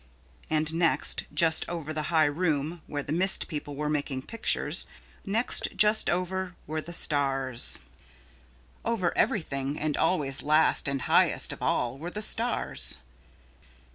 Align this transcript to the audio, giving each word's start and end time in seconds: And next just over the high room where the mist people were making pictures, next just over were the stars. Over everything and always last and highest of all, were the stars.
And 0.49 0.73
next 0.73 1.25
just 1.31 1.63
over 1.69 1.93
the 1.93 2.01
high 2.09 2.25
room 2.25 2.81
where 2.87 3.03
the 3.03 3.11
mist 3.11 3.47
people 3.47 3.75
were 3.75 3.87
making 3.87 4.23
pictures, 4.23 4.87
next 5.25 5.67
just 5.75 6.09
over 6.09 6.55
were 6.65 6.81
the 6.81 6.91
stars. 6.91 7.77
Over 8.83 9.15
everything 9.15 9.77
and 9.79 9.95
always 9.95 10.41
last 10.41 10.87
and 10.87 11.03
highest 11.03 11.53
of 11.53 11.61
all, 11.61 11.99
were 11.99 12.09
the 12.09 12.23
stars. 12.23 12.97